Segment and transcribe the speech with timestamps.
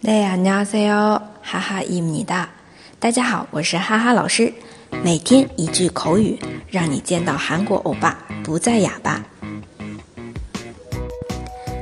[0.00, 2.48] 네 안녕하세요， 哈哈伊米哒。
[2.98, 4.52] 大家好，我是哈哈老师。
[5.02, 9.22] 每天一句口语，让你见到韩国欧巴不再哑巴。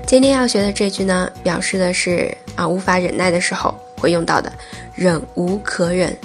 [0.07, 4.53] 今天要学的这句呢，表示的是啊无法忍耐的时候会用到的，
[4.95, 6.17] 忍无可忍。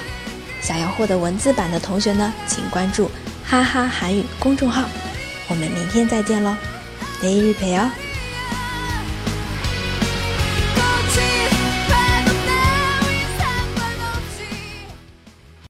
[0.61, 2.33] 想要获得文字版的同学呢？
[2.47, 3.09] 请关注
[3.45, 4.83] 哈哈韩语公众号，
[5.49, 6.55] 我们明天再见喽！
[7.21, 7.89] 每日陪哦。